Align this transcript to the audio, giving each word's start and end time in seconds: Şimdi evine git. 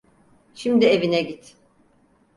Şimdi 0.55 0.85
evine 0.85 1.21
git. 1.21 1.57